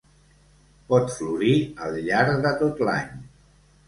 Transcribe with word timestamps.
Pot 0.93 1.11
florir 1.17 1.53
al 1.87 1.97
llarg 2.07 2.39
de 2.47 2.55
tot 2.63 2.81
l'any. 2.89 3.13